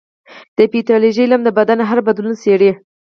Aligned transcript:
د 0.57 0.59
پیتالوژي 0.71 1.21
علم 1.25 1.41
د 1.43 1.49
بدن 1.59 1.79
هر 1.89 1.99
بدلون 2.07 2.35
څېړي. 2.41 2.71